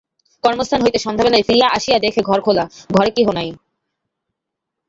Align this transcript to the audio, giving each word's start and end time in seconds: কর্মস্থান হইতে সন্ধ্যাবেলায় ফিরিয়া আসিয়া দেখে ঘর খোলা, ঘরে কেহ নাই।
কর্মস্থান 0.43 0.79
হইতে 0.81 0.99
সন্ধ্যাবেলায় 0.99 1.45
ফিরিয়া 1.47 1.67
আসিয়া 1.69 1.97
দেখে 1.99 2.21
ঘর 2.21 2.39
খোলা, 2.41 2.65
ঘরে 2.95 3.11
কেহ 3.11 3.27
নাই। 3.31 3.49